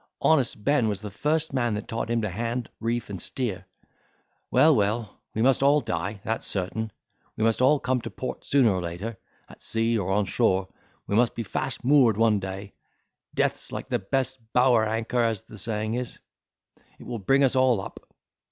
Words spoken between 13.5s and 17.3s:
like the best bower anchor, as the saying is—it will